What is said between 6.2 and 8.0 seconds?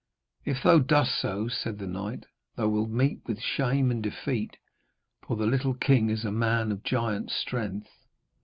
a man of giant strength.'